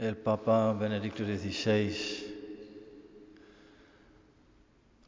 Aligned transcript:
el 0.00 0.16
Papa 0.16 0.72
Benedicto 0.72 1.22
XVI 1.26 1.94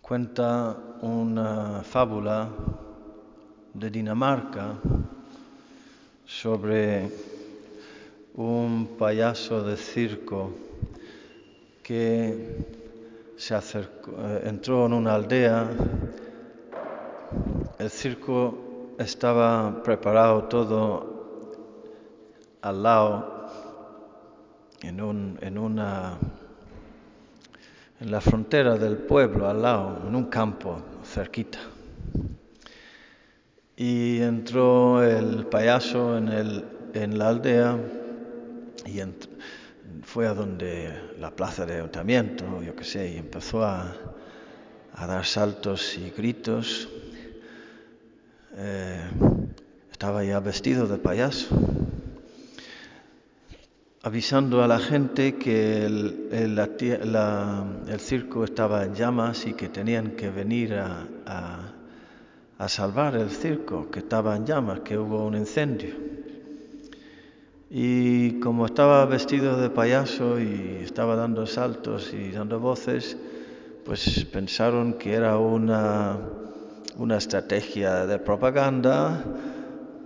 cuenta 0.02 0.76
una 1.00 1.80
fábula 1.82 2.50
de 3.72 3.88
Dinamarca 3.88 4.74
sobre 6.26 7.10
un 8.34 8.98
payaso 8.98 9.62
de 9.62 9.78
circo 9.78 10.50
que 11.82 12.66
se 13.38 13.54
acercó, 13.54 14.10
eh, 14.18 14.42
entró 14.44 14.84
en 14.84 14.92
una 14.92 15.14
aldea. 15.14 15.70
El 17.78 17.88
circo 17.88 18.94
estaba 18.98 19.82
preparado 19.82 20.44
todo 20.44 21.12
al 22.60 22.82
lado, 22.82 23.31
en, 24.82 25.00
un, 25.00 25.38
en 25.40 25.58
una 25.58 26.18
en 28.00 28.10
la 28.10 28.20
frontera 28.20 28.76
del 28.76 28.96
pueblo, 28.96 29.48
al 29.48 29.62
lado, 29.62 30.02
en 30.08 30.14
un 30.16 30.24
campo 30.24 30.82
cerquita. 31.04 31.58
Y 33.76 34.20
entró 34.20 35.04
el 35.04 35.46
payaso 35.46 36.18
en, 36.18 36.28
el, 36.28 36.64
en 36.94 37.16
la 37.16 37.28
aldea 37.28 37.78
y 38.86 39.00
fue 40.02 40.26
a 40.26 40.34
donde 40.34 40.92
la 41.20 41.30
plaza 41.30 41.64
de 41.64 41.76
ayuntamiento, 41.76 42.60
yo 42.62 42.74
qué 42.74 42.84
sé, 42.84 43.12
y 43.12 43.18
empezó 43.18 43.64
a, 43.64 43.94
a 44.94 45.06
dar 45.06 45.24
saltos 45.24 45.96
y 45.96 46.10
gritos. 46.10 46.88
Eh, 48.56 49.00
estaba 49.92 50.24
ya 50.24 50.40
vestido 50.40 50.88
de 50.88 50.98
payaso 50.98 51.56
avisando 54.04 54.64
a 54.64 54.66
la 54.66 54.80
gente 54.80 55.36
que 55.36 55.86
el, 55.86 56.28
el, 56.32 58.00
circo 58.00 58.42
estaba 58.42 58.84
en 58.84 58.94
llamas 58.94 59.46
y 59.46 59.54
que 59.54 59.68
tenían 59.68 60.16
que 60.16 60.28
venir 60.28 60.74
a, 60.74 61.06
a, 61.24 61.72
a, 62.58 62.68
salvar 62.68 63.14
el 63.14 63.30
circo, 63.30 63.88
que 63.90 64.00
estaba 64.00 64.34
en 64.34 64.44
llamas, 64.44 64.80
que 64.80 64.98
hubo 64.98 65.24
un 65.24 65.36
incendio. 65.36 65.94
Y 67.70 68.40
como 68.40 68.66
estaba 68.66 69.06
vestido 69.06 69.56
de 69.56 69.70
payaso 69.70 70.40
y 70.40 70.80
estaba 70.82 71.14
dando 71.14 71.46
saltos 71.46 72.12
y 72.12 72.32
dando 72.32 72.58
voces, 72.58 73.16
pues 73.84 74.24
pensaron 74.32 74.94
que 74.94 75.14
era 75.14 75.38
una, 75.38 76.18
una 76.98 77.16
estrategia 77.16 78.04
de 78.06 78.18
propaganda, 78.18 79.24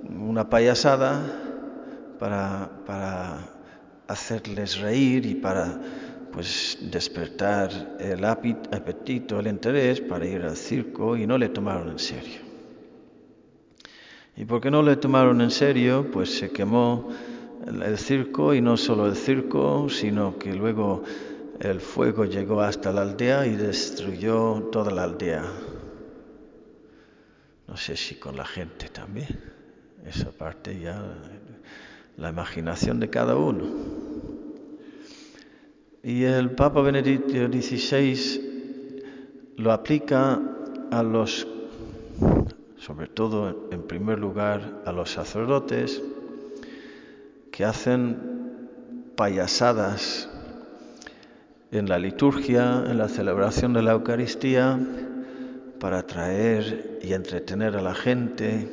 una 0.08 0.48
payasada 0.50 1.22
para, 2.18 2.70
para 2.86 3.55
hacerles 4.08 4.78
reír 4.78 5.26
y 5.26 5.34
para 5.34 5.80
pues 6.32 6.78
despertar 6.82 7.96
el 7.98 8.24
apetito, 8.24 9.40
el 9.40 9.46
interés 9.46 10.00
para 10.00 10.26
ir 10.26 10.42
al 10.42 10.56
circo 10.56 11.16
y 11.16 11.26
no 11.26 11.38
le 11.38 11.48
tomaron 11.48 11.90
en 11.90 11.98
serio. 11.98 12.40
Y 14.36 14.44
porque 14.44 14.70
no 14.70 14.82
le 14.82 14.96
tomaron 14.96 15.40
en 15.40 15.50
serio, 15.50 16.10
pues 16.12 16.38
se 16.38 16.50
quemó 16.50 17.08
el 17.66 17.96
circo 17.96 18.52
y 18.52 18.60
no 18.60 18.76
solo 18.76 19.06
el 19.06 19.16
circo, 19.16 19.88
sino 19.88 20.38
que 20.38 20.52
luego 20.54 21.04
el 21.60 21.80
fuego 21.80 22.26
llegó 22.26 22.60
hasta 22.60 22.92
la 22.92 23.02
aldea 23.02 23.46
y 23.46 23.56
destruyó 23.56 24.68
toda 24.70 24.90
la 24.90 25.04
aldea. 25.04 25.44
No 27.66 27.76
sé 27.76 27.96
si 27.96 28.16
con 28.16 28.36
la 28.36 28.44
gente 28.44 28.88
también. 28.90 29.40
Esa 30.04 30.30
parte 30.30 30.78
ya 30.78 31.02
la 32.16 32.28
imaginación 32.28 33.00
de 33.00 33.10
cada 33.10 33.36
uno. 33.36 33.64
Y 36.06 36.22
el 36.22 36.52
Papa 36.52 36.82
Benedicto 36.82 37.32
XVI 37.32 39.56
lo 39.56 39.72
aplica 39.72 40.40
a 40.92 41.02
los, 41.02 41.48
sobre 42.76 43.08
todo 43.08 43.68
en 43.72 43.82
primer 43.88 44.20
lugar, 44.20 44.82
a 44.86 44.92
los 44.92 45.10
sacerdotes 45.10 46.00
que 47.50 47.64
hacen 47.64 48.68
payasadas 49.16 50.30
en 51.72 51.88
la 51.88 51.98
liturgia, 51.98 52.84
en 52.86 52.98
la 52.98 53.08
celebración 53.08 53.72
de 53.72 53.82
la 53.82 53.90
Eucaristía, 53.90 54.78
para 55.80 55.98
atraer 55.98 57.00
y 57.02 57.14
entretener 57.14 57.74
a 57.74 57.82
la 57.82 57.96
gente, 57.96 58.68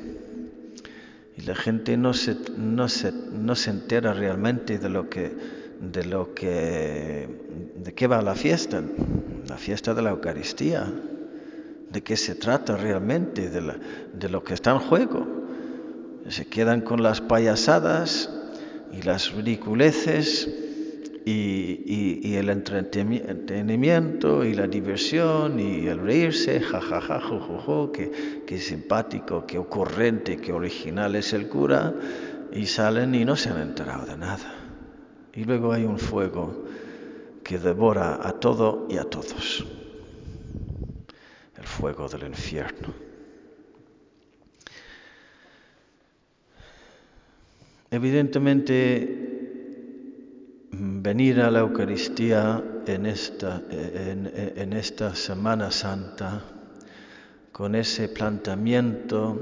y 1.36 1.42
la 1.42 1.56
gente 1.56 1.98
no 1.98 2.14
se, 2.14 2.38
no 2.60 2.88
se, 2.88 3.12
no 3.12 3.56
se 3.56 3.72
entera 3.72 4.14
realmente 4.14 4.78
de 4.78 4.90
lo 4.90 5.10
que 5.10 5.63
de 5.92 6.06
lo 6.06 6.34
que 6.34 7.28
de 7.76 7.94
qué 7.94 8.08
va 8.08 8.22
la 8.22 8.36
fiesta, 8.36 8.82
la 9.48 9.58
fiesta 9.58 9.94
de 9.94 10.02
la 10.02 10.12
Eucaristía, 10.12 10.92
de 11.92 12.02
qué 12.02 12.16
se 12.16 12.36
trata 12.36 12.78
realmente, 12.78 13.50
de, 13.50 13.62
la, 13.62 13.78
lo 14.30 14.44
que 14.44 14.54
está 14.54 14.72
en 14.72 14.80
juego. 14.80 15.28
Se 16.30 16.46
quedan 16.46 16.82
con 16.82 17.04
las 17.04 17.20
payasadas 17.20 18.30
y 18.94 19.02
las 19.02 19.34
ridiculeces 19.34 20.50
y, 21.26 22.36
el 22.36 22.50
entretenimiento 22.50 24.44
y 24.44 24.54
la 24.56 24.68
diversión 24.68 25.60
y 25.60 25.88
el 25.88 26.00
reírse, 26.00 26.60
jajaja, 26.62 27.20
jojojo, 27.20 27.92
qué, 27.92 28.42
qué 28.48 28.58
simpático, 28.58 29.46
qué 29.46 29.58
ocurrente, 29.58 30.38
qué 30.38 30.52
original 30.52 31.16
es 31.16 31.34
el 31.34 31.48
cura, 31.48 31.94
y 32.52 32.66
salen 32.66 33.14
y 33.16 33.26
no 33.26 33.36
se 33.36 33.50
han 33.50 33.62
enterado 33.62 34.06
de 34.06 34.18
nada. 34.18 34.63
Y 35.36 35.44
luego 35.46 35.74
hay 35.74 35.84
un 35.84 35.98
fuego 35.98 36.66
que 37.44 37.58
devora 37.58 38.20
a 38.28 38.34
todo 38.34 38.88
y 38.90 38.98
a 38.98 39.04
todos, 39.04 39.66
el 41.58 41.66
fuego 41.66 42.08
del 42.08 42.28
infierno. 42.28 42.94
Evidentemente, 47.90 49.34
venir 50.72 51.42
a 51.42 51.52
la 51.52 51.60
Eucaristía 51.60 52.64
en 52.88 53.06
esta, 53.06 53.62
en 53.70 54.74
esta 54.74 55.16
Semana 55.16 55.70
Santa 55.72 56.42
con 57.52 57.76
ese 57.76 58.10
planteamiento 58.10 59.40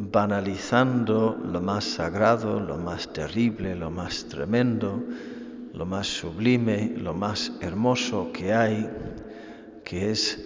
banalizando 0.00 1.38
lo 1.44 1.60
más 1.60 1.84
sagrado, 1.84 2.58
lo 2.58 2.78
más 2.78 3.12
terrible, 3.12 3.76
lo 3.76 3.90
más 3.90 4.24
tremendo, 4.24 5.02
lo 5.74 5.84
más 5.84 6.06
sublime, 6.06 6.94
lo 6.96 7.12
más 7.12 7.52
hermoso 7.60 8.30
que 8.32 8.54
hay, 8.54 8.88
que 9.84 10.10
es 10.10 10.42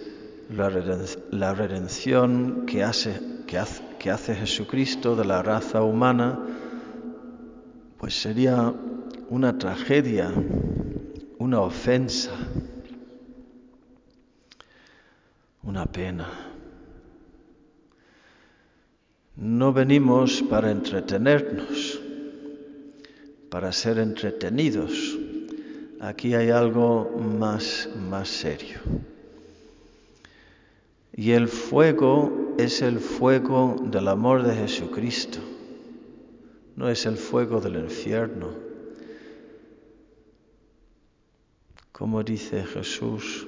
la, 0.49 1.53
redención 1.53 2.65
que 2.65 2.83
hace, 2.83 3.21
que, 3.47 3.57
hace, 3.57 3.81
que 3.97 4.11
hace 4.11 4.35
Jesucristo 4.35 5.15
de 5.15 5.23
la 5.23 5.41
raza 5.41 5.83
humana, 5.83 6.37
pues 7.97 8.21
sería 8.21 8.73
una 9.29 9.57
tragedia, 9.57 10.33
una 11.39 11.61
ofensa, 11.61 12.31
una 15.63 15.85
pena. 15.85 16.44
No 19.45 19.71
venimos 19.71 20.41
para 20.41 20.71
entretenernos, 20.71 22.01
para 23.51 23.71
ser 23.71 23.99
entretenidos. 23.99 25.19
Aquí 25.99 26.33
hay 26.33 26.49
algo 26.49 27.11
más, 27.11 27.87
más 28.09 28.27
serio. 28.27 28.79
Y 31.13 31.29
el 31.33 31.47
fuego 31.47 32.55
es 32.57 32.81
el 32.81 32.97
fuego 32.97 33.75
del 33.83 34.07
amor 34.07 34.41
de 34.41 34.55
Jesucristo, 34.55 35.37
no 36.75 36.89
es 36.89 37.05
el 37.05 37.15
fuego 37.15 37.61
del 37.61 37.75
infierno. 37.75 38.49
Como 41.91 42.23
dice 42.23 42.63
Jesús, 42.63 43.45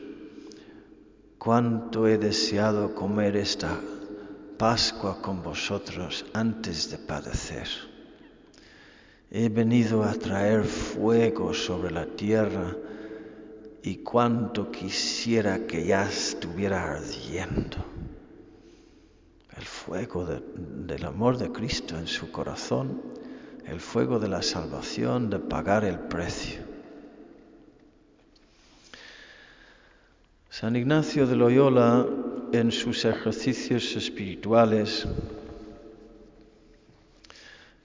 cuánto 1.39 2.07
he 2.07 2.19
deseado 2.19 2.93
comer 2.93 3.35
esta 3.35 3.79
Pascua 4.57 5.21
con 5.21 5.43
vosotros 5.43 6.25
antes 6.33 6.89
de 6.89 6.97
padecer. 6.97 7.67
He 9.29 9.49
venido 9.49 10.03
a 10.03 10.13
traer 10.13 10.63
fuego 10.63 11.53
sobre 11.53 11.91
la 11.91 12.05
tierra 12.05 12.75
y 13.83 13.97
cuánto 13.97 14.71
quisiera 14.71 15.67
que 15.67 15.85
ya 15.85 16.09
estuviera 16.09 16.91
ardiendo. 16.91 17.77
El 19.55 19.65
fuego 19.65 20.25
de, 20.25 20.41
del 20.85 21.05
amor 21.05 21.37
de 21.37 21.51
Cristo 21.51 21.97
en 21.97 22.07
su 22.07 22.31
corazón, 22.31 23.01
el 23.65 23.79
fuego 23.79 24.17
de 24.17 24.29
la 24.29 24.41
salvación, 24.41 25.29
de 25.29 25.39
pagar 25.39 25.83
el 25.83 25.99
precio. 25.99 26.61
San 30.49 30.75
Ignacio 30.75 31.27
de 31.27 31.35
Loyola, 31.35 32.07
en 32.53 32.71
sus 32.71 33.05
ejercicios 33.05 33.95
espirituales, 33.95 35.07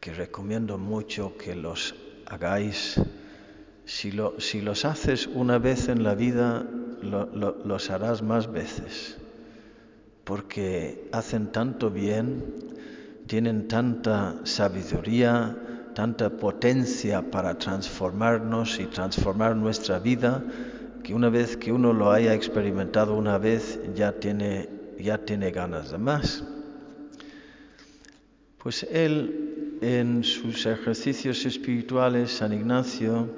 que 0.00 0.12
recomiendo 0.12 0.78
mucho 0.78 1.36
que 1.36 1.54
los 1.54 1.94
hagáis. 2.26 3.00
Si, 3.84 4.12
lo, 4.12 4.40
si 4.40 4.60
los 4.60 4.84
haces 4.84 5.26
una 5.26 5.58
vez 5.58 5.88
en 5.88 6.02
la 6.02 6.14
vida, 6.14 6.64
lo, 7.02 7.26
lo, 7.26 7.56
los 7.64 7.90
harás 7.90 8.22
más 8.22 8.50
veces, 8.50 9.18
porque 10.24 11.08
hacen 11.12 11.50
tanto 11.52 11.90
bien, 11.90 12.44
tienen 13.26 13.68
tanta 13.68 14.36
sabiduría, 14.44 15.56
tanta 15.94 16.30
potencia 16.30 17.30
para 17.30 17.58
transformarnos 17.58 18.78
y 18.80 18.86
transformar 18.86 19.56
nuestra 19.56 19.98
vida, 19.98 20.42
que 21.02 21.14
una 21.14 21.28
vez 21.28 21.56
que 21.56 21.72
uno 21.72 21.92
lo 21.92 22.12
haya 22.12 22.34
experimentado 22.34 23.14
una 23.14 23.38
vez, 23.38 23.80
ya 23.94 24.12
tiene, 24.12 24.68
ya 24.98 25.18
tiene 25.18 25.50
ganas 25.50 25.90
de 25.90 25.98
más. 25.98 26.44
Pues 28.58 28.84
él, 28.84 29.78
en 29.80 30.22
sus 30.22 30.66
ejercicios 30.66 31.44
espirituales, 31.44 32.30
San 32.30 32.52
Ignacio, 32.52 33.28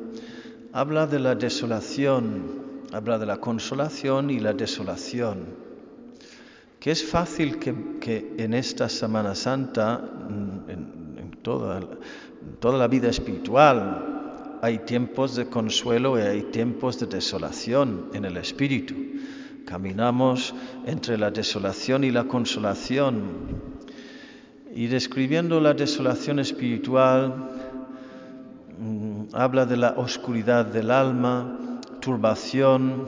habla 0.73 1.07
de 1.07 1.19
la 1.19 1.35
desolación, 1.35 2.83
habla 2.93 3.19
de 3.19 3.27
la 3.27 3.39
consolación 3.39 4.29
y 4.29 4.41
la 4.41 4.53
desolación, 4.53 5.47
que 6.79 6.91
es 6.91 7.03
fácil 7.03 7.59
que, 7.59 7.75
que 7.99 8.35
en 8.37 8.53
esta 8.53 8.91
Semana 8.91 9.35
Santa, 9.35 10.05
en, 10.29 11.17
en 11.19 11.31
toda, 11.43 11.79
en 11.79 12.57
toda 12.61 12.77
la 12.77 12.89
vida 12.89 13.09
espiritual, 13.09 14.14
hay 14.65 14.79
tiempos 14.79 15.37
de 15.37 15.45
consuelo 15.45 16.19
y 16.19 16.23
hay 16.23 16.43
tiempos 16.45 16.99
de 16.99 17.05
desolación 17.05 18.09
en 18.15 18.25
el 18.25 18.39
espíritu. 18.39 18.95
Caminamos 19.67 20.55
entre 20.87 21.19
la 21.19 21.31
desolación 21.31 22.03
y 22.03 22.11
la 22.11 22.25
consolación 22.25 23.15
y 24.75 24.87
describiendo 24.87 25.61
la 25.61 25.75
desolación 25.75 26.39
espiritual, 26.39 27.51
habla 29.35 29.67
de 29.67 29.77
la 29.77 29.97
oscuridad 29.99 30.65
del 30.65 30.91
alma, 30.91 31.81
turbación, 32.01 33.05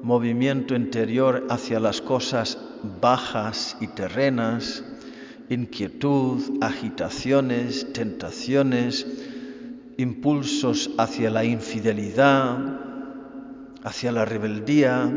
movimiento 0.00 0.76
interior 0.76 1.44
hacia 1.50 1.80
las 1.80 2.00
cosas 2.00 2.56
bajas 3.00 3.76
y 3.80 3.88
terrenas, 3.88 4.84
inquietud, 5.48 6.40
agitaciones, 6.60 7.92
tentaciones, 7.92 9.33
impulsos 9.98 10.90
hacia 10.98 11.30
la 11.30 11.44
infidelidad, 11.44 12.58
hacia 13.82 14.12
la 14.12 14.24
rebeldía, 14.24 15.12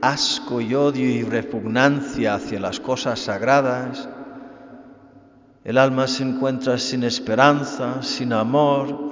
asco 0.00 0.60
y 0.60 0.74
odio 0.74 1.08
y 1.08 1.22
repugnancia 1.22 2.34
hacia 2.34 2.60
las 2.60 2.80
cosas 2.80 3.18
sagradas, 3.20 4.08
el 5.64 5.76
alma 5.76 6.06
se 6.06 6.22
encuentra 6.22 6.78
sin 6.78 7.04
esperanza, 7.04 8.02
sin 8.02 8.32
amor, 8.32 9.10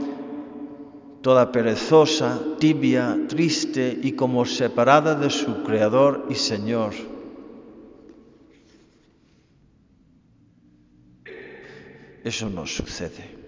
toda 1.20 1.52
perezosa, 1.52 2.40
tibia, 2.58 3.16
triste 3.28 3.98
y 4.02 4.12
como 4.12 4.46
separada 4.46 5.14
de 5.14 5.30
su 5.30 5.62
Creador 5.62 6.26
y 6.30 6.34
Señor. 6.34 6.94
Eso 12.24 12.48
no 12.50 12.66
sucede. 12.66 13.47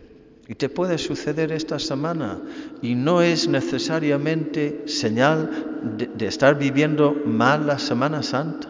Y 0.50 0.56
te 0.56 0.68
puede 0.68 0.98
suceder 0.98 1.52
esta 1.52 1.78
semana 1.78 2.40
y 2.82 2.96
no 2.96 3.22
es 3.22 3.46
necesariamente 3.46 4.82
señal 4.88 5.94
de, 5.96 6.26
estar 6.26 6.58
viviendo 6.58 7.14
mal 7.24 7.68
la 7.68 7.78
Semana 7.78 8.20
Santa. 8.24 8.66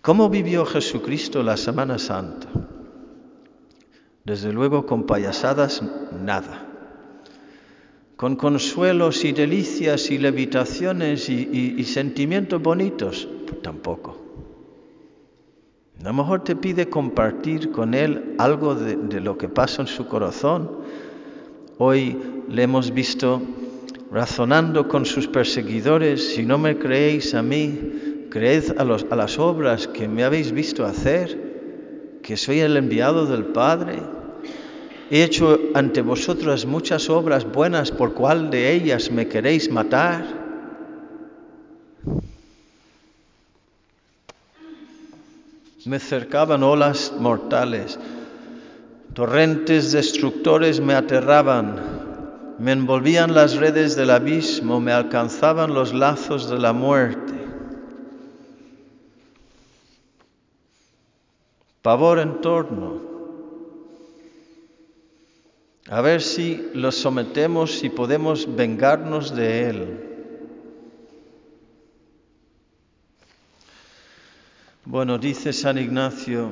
¿Cómo 0.00 0.30
vivió 0.30 0.64
Jesucristo 0.64 1.42
la 1.42 1.58
Semana 1.58 1.98
Santa? 1.98 2.48
Desde 4.24 4.54
luego 4.54 4.86
con 4.86 5.04
payasadas 5.04 5.82
nada. 6.24 6.66
Con 8.16 8.36
consuelos 8.36 9.22
y 9.26 9.32
delicias 9.32 10.10
y 10.10 10.16
levitaciones 10.16 11.28
y, 11.28 11.84
sentimientos 11.84 12.62
bonitos, 12.62 13.28
tampoco. 13.62 14.21
A 16.02 16.06
lo 16.06 16.14
mejor 16.14 16.42
te 16.42 16.56
pide 16.56 16.88
compartir 16.88 17.70
con 17.70 17.94
Él 17.94 18.34
algo 18.38 18.74
de, 18.74 19.20
lo 19.20 19.38
que 19.38 19.48
pasa 19.48 19.82
en 19.82 19.86
su 19.86 20.08
corazón. 20.08 20.68
Hoy 21.78 22.18
le 22.48 22.64
hemos 22.64 22.92
visto 22.92 23.40
razonando 24.10 24.88
con 24.88 25.06
sus 25.06 25.28
perseguidores, 25.28 26.34
si 26.34 26.42
no 26.44 26.58
me 26.58 26.76
creéis 26.76 27.34
a 27.34 27.42
mí, 27.42 28.26
creed 28.30 28.72
a, 28.78 28.82
a, 28.82 29.16
las 29.16 29.38
obras 29.38 29.86
que 29.86 30.08
me 30.08 30.24
habéis 30.24 30.50
visto 30.50 30.84
hacer, 30.84 32.18
que 32.20 32.36
soy 32.36 32.58
el 32.58 32.76
enviado 32.76 33.26
del 33.26 33.44
Padre. 33.44 34.02
He 35.08 35.22
hecho 35.22 35.56
ante 35.74 36.02
vosotras 36.02 36.66
muchas 36.66 37.08
obras 37.10 37.44
buenas, 37.44 37.92
por 37.92 38.14
cuál 38.14 38.50
de 38.50 38.72
ellas 38.72 39.12
me 39.12 39.28
queréis 39.28 39.70
matar. 39.70 40.41
Me 45.84 45.98
cercaban 45.98 46.62
olas 46.62 47.12
mortales, 47.18 47.98
torrentes 49.14 49.92
destructores 49.92 50.80
me 50.80 50.94
aterraban, 50.94 52.56
me 52.58 52.72
envolvían 52.72 53.34
las 53.34 53.56
redes 53.56 53.96
del 53.96 54.10
abismo, 54.10 54.80
me 54.80 54.92
alcanzaban 54.92 55.74
los 55.74 55.92
lazos 55.92 56.48
de 56.48 56.58
la 56.58 56.72
muerte. 56.72 57.42
pavor 61.82 62.20
en 62.20 62.40
torno. 62.40 63.00
A 65.90 66.00
ver 66.00 66.22
si 66.22 66.70
lo 66.74 66.92
sometemos 66.92 67.82
y 67.82 67.90
podemos 67.90 68.54
vengarnos 68.56 69.34
de 69.34 69.68
él. 69.68 70.11
Bueno, 74.84 75.16
dice 75.16 75.52
San 75.52 75.78
Ignacio, 75.78 76.50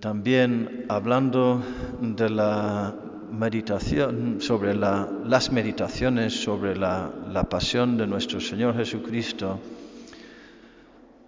también 0.00 0.86
hablando 0.88 1.62
de 2.00 2.30
la 2.30 2.92
meditación, 3.30 4.40
sobre 4.40 4.74
la, 4.74 5.08
las 5.24 5.52
meditaciones 5.52 6.32
sobre 6.32 6.74
la 6.74 7.46
pasión 7.48 7.96
de 7.96 8.08
nuestro 8.08 8.40
Señor 8.40 8.74
Jesucristo, 8.74 9.60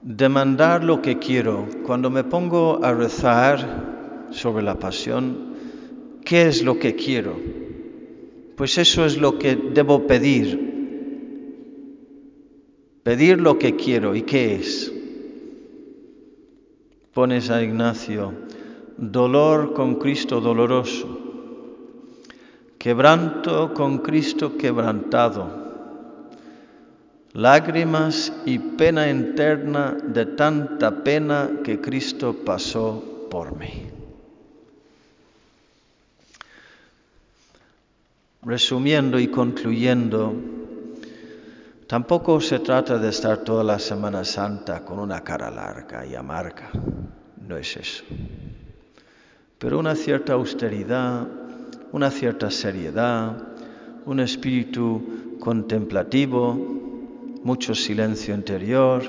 demandar 0.03 0.83
lo 0.83 1.01
que 1.01 1.21
quiero. 1.21 1.69
Cuando 1.87 2.11
me 2.11 2.25
pongo 2.25 2.85
a 2.85 2.93
rezar 2.93 4.27
sobre 4.31 4.65
la 4.65 4.81
pasión, 4.81 5.55
¿qué 6.25 6.49
es 6.49 6.65
lo 6.65 6.77
que 6.81 6.97
quiero? 6.97 7.37
Pues 8.57 8.79
eso 8.79 9.07
es 9.07 9.17
lo 9.17 9.39
que 9.39 9.55
debo 9.55 10.09
pedir. 10.09 10.76
Pedir 13.07 13.41
lo 13.41 13.57
que 13.57 13.77
quiero. 13.77 14.17
¿Y 14.17 14.23
qué 14.23 14.57
es? 14.57 14.93
Pones 17.15 17.51
a 17.51 17.63
Ignacio, 17.63 18.35
dolor 18.97 19.75
con 19.75 19.95
Cristo 20.01 20.41
doloroso, 20.41 21.17
quebranto 22.79 23.73
con 23.75 23.99
Cristo 23.99 24.59
quebrantado 24.59 25.67
lágrimas 27.33 28.33
y 28.45 28.59
pena 28.59 29.09
interna 29.09 29.97
de 30.03 30.27
tanta 30.27 31.05
pena 31.05 31.61
que 31.63 31.81
Cristo 31.81 32.35
pasó 32.45 33.29
por 33.31 33.57
mí. 33.57 33.87
Resumiendo 38.43 39.21
y 39.21 39.29
concluyendo, 39.29 40.56
tampoco 41.87 42.41
se 42.41 42.59
trata 42.59 42.99
de 42.99 43.09
estar 43.09 43.39
toda 43.39 43.63
la 43.63 43.79
Semana 43.79 44.25
Santa 44.25 44.85
con 44.85 44.99
una 44.99 45.23
cara 45.23 45.51
larga 45.51 46.05
y 46.07 46.15
amarga, 46.15 46.71
no 47.47 47.57
es 47.57 47.77
eso, 47.77 48.05
pero 49.59 49.79
una 49.79 49.95
cierta 49.95 50.35
austeridad, 50.35 51.27
una 51.93 52.11
cierta 52.11 52.51
seriedad, 52.51 53.37
un 54.05 54.21
espíritu 54.21 55.37
contemplativo, 55.41 56.55
mucho 57.43 57.75
silencio 57.75 58.35
interior, 58.35 59.03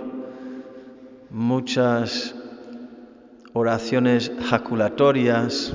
muchas 1.29 2.36
oraciones 3.53 4.31
jaculatorias. 4.50 5.74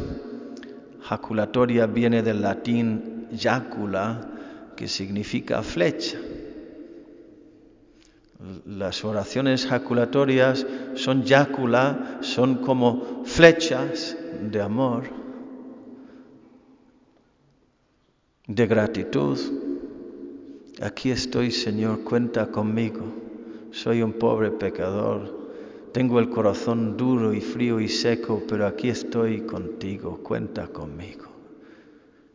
Jaculatoria 1.03 1.87
viene 1.87 2.23
del 2.23 2.43
latín 2.43 3.27
jacula, 3.37 4.29
que 4.77 4.87
significa 4.89 5.63
flecha. 5.63 6.19
Las 8.67 9.05
oraciones 9.05 9.67
jaculatorias 9.67 10.67
son 10.95 11.25
jacula, 11.25 12.19
son 12.23 12.57
como 12.57 13.23
flechas 13.25 14.17
de 14.51 14.61
amor, 14.61 15.05
de 18.49 18.67
gratitud. 18.67 19.39
Aquí 20.81 21.13
estoy, 21.13 21.53
Señor, 21.53 22.03
cuenta 22.03 22.49
conmigo. 22.49 23.05
Soy 23.71 24.03
un 24.03 24.15
pobre 24.15 24.51
pecador. 24.51 25.43
Tengo 25.93 26.19
el 26.19 26.29
corazón 26.29 26.97
duro 26.97 27.33
y 27.33 27.41
frío 27.41 27.79
y 27.79 27.89
seco, 27.89 28.43
pero 28.49 28.67
aquí 28.67 28.89
estoy 28.89 29.43
contigo. 29.43 30.19
Cuenta 30.23 30.67
conmigo. 30.67 31.27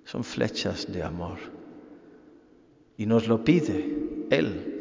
son 0.06 0.24
flechas 0.24 0.90
de 0.94 1.04
amor. 1.04 1.38
Y 2.98 3.06
nos 3.06 3.28
lo 3.28 3.44
pide 3.44 4.26
Él. 4.30 4.77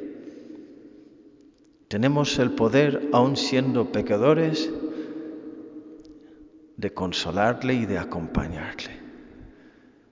Tenemos 1.89 2.39
el 2.39 2.51
poder, 2.51 3.09
aun 3.13 3.37
siendo 3.37 3.93
pecadores, 3.93 4.71
de 6.77 6.93
consolarle 6.93 7.75
y 7.75 7.87
de 7.87 7.99
acompañarle. 7.99 9.01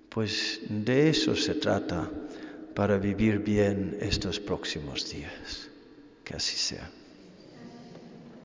Pues 0.08 0.60
de 0.68 1.10
eso 1.10 1.34
se 1.34 1.54
trata 1.54 2.10
para 2.74 2.98
vivir 2.98 3.40
bien 3.40 3.98
estos 4.00 4.38
próximos 4.40 5.10
días. 5.10 5.68
Que 6.24 6.36
así 6.36 6.56
sea. 6.56 6.90